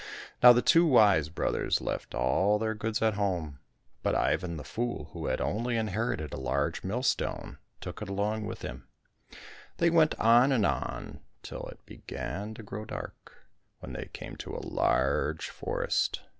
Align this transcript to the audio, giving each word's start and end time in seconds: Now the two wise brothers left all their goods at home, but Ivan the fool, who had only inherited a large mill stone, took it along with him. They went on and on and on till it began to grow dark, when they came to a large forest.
Now 0.41 0.51
the 0.51 0.63
two 0.63 0.87
wise 0.87 1.29
brothers 1.29 1.79
left 1.79 2.15
all 2.15 2.57
their 2.57 2.73
goods 2.73 3.03
at 3.03 3.13
home, 3.13 3.59
but 4.01 4.15
Ivan 4.15 4.57
the 4.57 4.63
fool, 4.63 5.11
who 5.13 5.27
had 5.27 5.39
only 5.39 5.77
inherited 5.77 6.33
a 6.33 6.37
large 6.39 6.83
mill 6.83 7.03
stone, 7.03 7.59
took 7.81 8.01
it 8.01 8.09
along 8.09 8.47
with 8.47 8.63
him. 8.63 8.87
They 9.77 9.91
went 9.91 10.15
on 10.19 10.51
and 10.51 10.65
on 10.65 10.81
and 10.97 11.07
on 11.17 11.19
till 11.43 11.67
it 11.67 11.85
began 11.85 12.55
to 12.55 12.63
grow 12.63 12.83
dark, 12.85 13.45
when 13.77 13.93
they 13.93 14.09
came 14.11 14.37
to 14.37 14.55
a 14.55 14.67
large 14.67 15.49
forest. 15.51 16.21